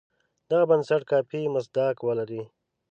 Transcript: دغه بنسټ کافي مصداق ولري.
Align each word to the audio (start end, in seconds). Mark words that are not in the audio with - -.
دغه 0.49 0.65
بنسټ 0.69 1.01
کافي 1.11 1.41
مصداق 1.55 1.95
ولري. 2.07 2.41